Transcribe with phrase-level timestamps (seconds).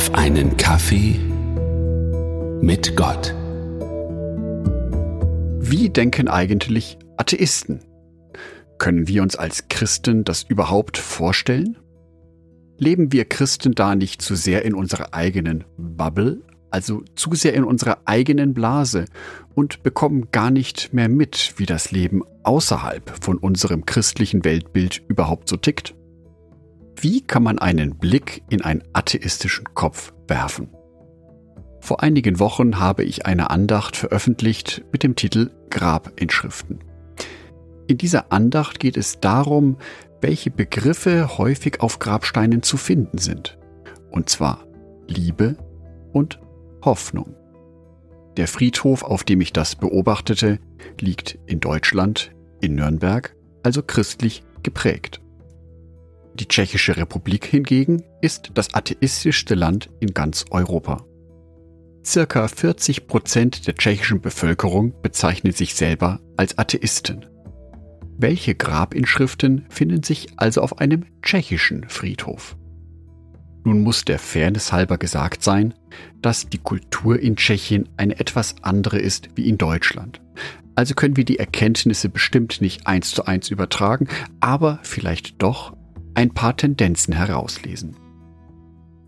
[0.00, 1.20] Auf einen Kaffee
[2.62, 3.34] mit Gott.
[5.60, 7.80] Wie denken eigentlich Atheisten?
[8.78, 11.76] Können wir uns als Christen das überhaupt vorstellen?
[12.78, 16.40] Leben wir Christen da nicht zu sehr in unserer eigenen Bubble,
[16.70, 19.04] also zu sehr in unserer eigenen Blase
[19.54, 25.50] und bekommen gar nicht mehr mit, wie das Leben außerhalb von unserem christlichen Weltbild überhaupt
[25.50, 25.94] so tickt?
[27.02, 30.68] Wie kann man einen Blick in einen atheistischen Kopf werfen?
[31.80, 36.80] Vor einigen Wochen habe ich eine Andacht veröffentlicht mit dem Titel Grabinschriften.
[37.86, 39.78] In dieser Andacht geht es darum,
[40.20, 43.56] welche Begriffe häufig auf Grabsteinen zu finden sind.
[44.10, 44.66] Und zwar
[45.06, 45.56] Liebe
[46.12, 46.38] und
[46.84, 47.34] Hoffnung.
[48.36, 50.58] Der Friedhof, auf dem ich das beobachtete,
[51.00, 55.22] liegt in Deutschland, in Nürnberg, also christlich geprägt.
[56.40, 61.04] Die Tschechische Republik hingegen ist das atheistischste Land in ganz Europa.
[62.02, 67.26] Circa 40 Prozent der tschechischen Bevölkerung bezeichnet sich selber als Atheisten.
[68.16, 72.56] Welche Grabinschriften finden sich also auf einem tschechischen Friedhof?
[73.62, 75.74] Nun muss der Fairness halber gesagt sein,
[76.22, 80.22] dass die Kultur in Tschechien eine etwas andere ist wie in Deutschland.
[80.74, 84.08] Also können wir die Erkenntnisse bestimmt nicht eins zu eins übertragen,
[84.40, 85.74] aber vielleicht doch
[86.14, 87.96] ein paar Tendenzen herauslesen.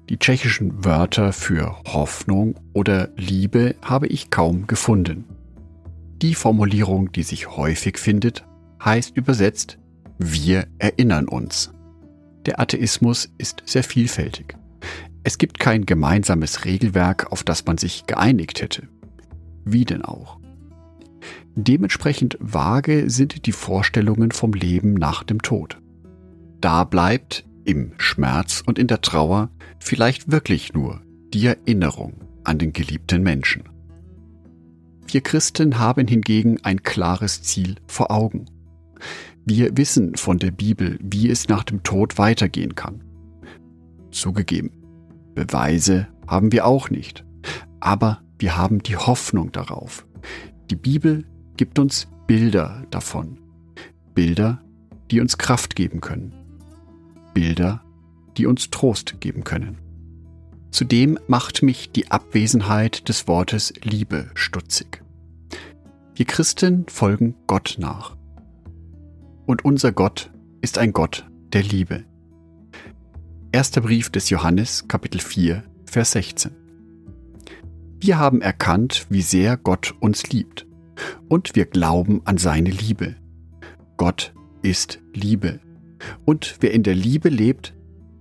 [0.08, 5.24] Die tschechischen Wörter für Hoffnung oder Liebe habe ich kaum gefunden.
[6.20, 8.44] Die Formulierung, die sich häufig findet,
[8.84, 9.78] heißt übersetzt
[10.18, 11.72] Wir erinnern uns.
[12.46, 14.56] Der Atheismus ist sehr vielfältig.
[15.24, 18.88] Es gibt kein gemeinsames Regelwerk, auf das man sich geeinigt hätte.
[19.64, 20.38] Wie denn auch?
[21.54, 25.81] Dementsprechend vage sind die Vorstellungen vom Leben nach dem Tod
[26.62, 31.02] da bleibt im Schmerz und in der Trauer vielleicht wirklich nur
[31.34, 33.64] die Erinnerung an den geliebten Menschen.
[35.06, 38.46] Wir Christen haben hingegen ein klares Ziel vor Augen.
[39.44, 43.02] Wir wissen von der Bibel, wie es nach dem Tod weitergehen kann.
[44.10, 44.70] Zugegeben,
[45.34, 47.24] Beweise haben wir auch nicht,
[47.80, 50.06] aber wir haben die Hoffnung darauf.
[50.70, 51.24] Die Bibel
[51.56, 53.38] gibt uns Bilder davon,
[54.14, 54.62] Bilder,
[55.10, 56.41] die uns Kraft geben können.
[57.34, 57.82] Bilder,
[58.36, 59.78] die uns Trost geben können.
[60.70, 65.02] Zudem macht mich die Abwesenheit des Wortes Liebe stutzig.
[66.14, 68.16] Wir Christen folgen Gott nach.
[69.46, 70.30] Und unser Gott
[70.62, 72.04] ist ein Gott der Liebe.
[73.50, 76.52] Erster Brief des Johannes, Kapitel 4, Vers 16.
[78.00, 80.66] Wir haben erkannt, wie sehr Gott uns liebt.
[81.28, 83.16] Und wir glauben an seine Liebe.
[83.96, 84.32] Gott
[84.62, 85.60] ist Liebe.
[86.24, 87.74] Und wer in der Liebe lebt,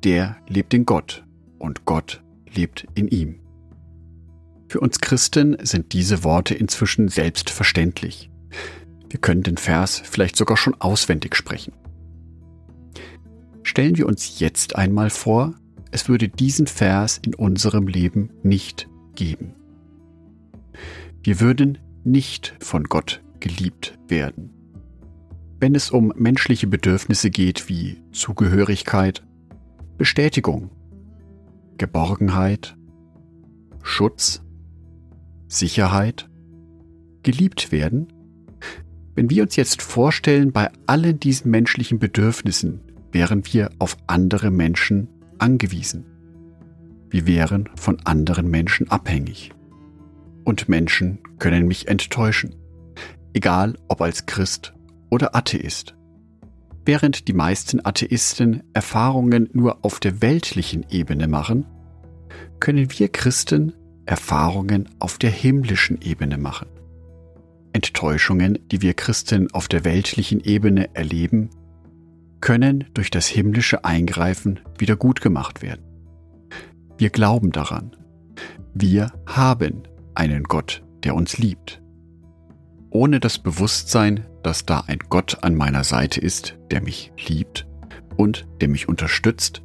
[0.03, 1.25] der lebt in Gott
[1.59, 3.39] und Gott lebt in ihm.
[4.67, 8.29] Für uns Christen sind diese Worte inzwischen selbstverständlich.
[9.09, 11.73] Wir können den Vers vielleicht sogar schon auswendig sprechen.
[13.63, 15.55] Stellen wir uns jetzt einmal vor,
[15.91, 19.55] es würde diesen Vers in unserem Leben nicht geben.
[21.21, 24.60] Wir würden nicht von Gott geliebt werden
[25.61, 29.23] wenn es um menschliche Bedürfnisse geht wie Zugehörigkeit,
[29.95, 30.71] Bestätigung,
[31.77, 32.75] Geborgenheit,
[33.83, 34.41] Schutz,
[35.47, 36.27] Sicherheit,
[37.21, 38.07] geliebt werden?
[39.13, 45.09] Wenn wir uns jetzt vorstellen, bei allen diesen menschlichen Bedürfnissen wären wir auf andere Menschen
[45.37, 46.05] angewiesen.
[47.11, 49.51] Wir wären von anderen Menschen abhängig.
[50.43, 52.55] Und Menschen können mich enttäuschen,
[53.33, 54.73] egal ob als Christ
[55.11, 55.93] oder Atheist.
[56.83, 61.67] Während die meisten Atheisten Erfahrungen nur auf der weltlichen Ebene machen,
[62.59, 63.73] können wir Christen
[64.07, 66.67] Erfahrungen auf der himmlischen Ebene machen.
[67.73, 71.49] Enttäuschungen, die wir Christen auf der weltlichen Ebene erleben,
[72.41, 75.83] können durch das himmlische Eingreifen wieder gut gemacht werden.
[76.97, 77.95] Wir glauben daran.
[78.73, 79.83] Wir haben
[80.15, 81.80] einen Gott, der uns liebt.
[82.91, 87.65] Ohne das Bewusstsein, dass da ein Gott an meiner Seite ist, der mich liebt
[88.17, 89.63] und der mich unterstützt,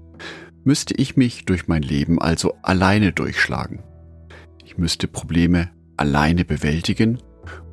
[0.63, 3.83] müsste ich mich durch mein Leben also alleine durchschlagen.
[4.65, 7.19] Ich müsste Probleme alleine bewältigen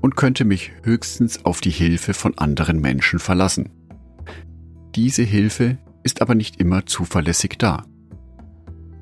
[0.02, 3.70] und könnte mich höchstens auf die Hilfe von anderen Menschen verlassen.
[4.96, 7.86] Diese Hilfe ist aber nicht immer zuverlässig da.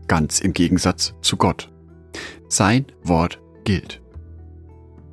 [0.08, 1.72] Ganz im Gegensatz zu Gott.
[2.50, 4.01] Sein Wort gilt.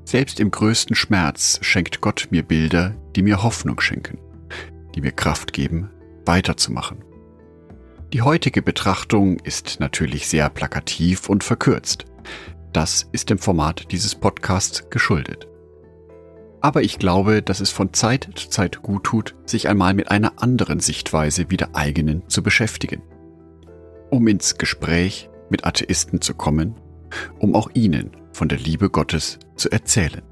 [0.09, 4.17] Selbst im größten Schmerz schenkt Gott mir Bilder, die mir Hoffnung schenken,
[4.95, 5.91] die mir Kraft geben,
[6.25, 7.05] weiterzumachen.
[8.15, 12.07] Die heutige Betrachtung ist natürlich sehr plakativ und verkürzt.
[12.73, 15.47] Das ist dem Format dieses Podcasts geschuldet.
[16.63, 20.41] Aber ich glaube, dass es von Zeit zu Zeit gut tut, sich einmal mit einer
[20.43, 23.03] anderen Sichtweise wie der eigenen zu beschäftigen.
[24.09, 26.77] Um ins Gespräch mit Atheisten zu kommen,
[27.39, 30.23] um auch ihnen von der Liebe Gottes zu erzählen.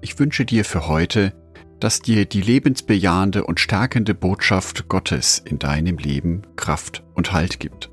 [0.00, 1.34] Ich wünsche dir für heute,
[1.80, 7.90] dass dir die lebensbejahende und stärkende Botschaft Gottes in deinem Leben Kraft und Halt gibt.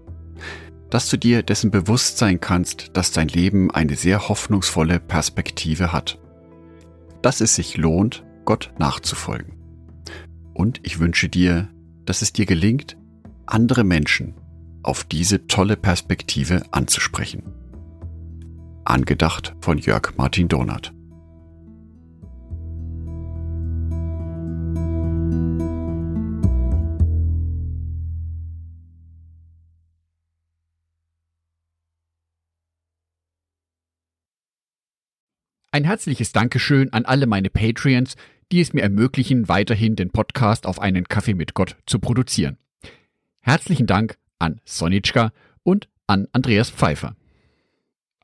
[0.90, 6.20] Dass du dir dessen bewusst sein kannst, dass dein Leben eine sehr hoffnungsvolle Perspektive hat
[7.22, 9.54] dass es sich lohnt, Gott nachzufolgen.
[10.54, 11.70] Und ich wünsche dir,
[12.06, 12.98] dass es dir gelingt,
[13.46, 14.36] andere Menschen
[14.84, 17.44] auf diese tolle Perspektive anzusprechen.
[18.90, 20.94] Angedacht von Jörg Martin Donath.
[35.72, 38.16] Ein herzliches Dankeschön an alle meine Patreons,
[38.54, 42.58] die es mir ermöglichen, weiterhin den Podcast auf einen Kaffee mit Gott zu produzieren.
[43.42, 47.18] Herzlichen Dank an Sonitschka und an Andreas Pfeiffer.